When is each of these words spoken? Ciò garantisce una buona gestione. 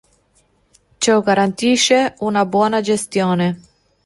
Ciò 0.97 1.21
garantisce 1.21 2.15
una 2.21 2.43
buona 2.47 2.81
gestione. 2.81 3.59